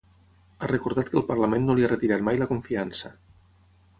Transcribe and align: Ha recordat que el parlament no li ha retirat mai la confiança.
Ha 0.63 0.69
recordat 0.71 1.09
que 1.11 1.19
el 1.21 1.25
parlament 1.27 1.67
no 1.69 1.77
li 1.79 1.85
ha 1.87 1.91
retirat 1.93 2.25
mai 2.29 2.41
la 2.41 2.47
confiança. 2.53 3.15